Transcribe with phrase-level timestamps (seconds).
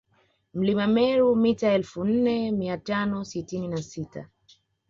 [0.53, 4.29] Mlima Meru mita elfu nne mia tano sitini na sita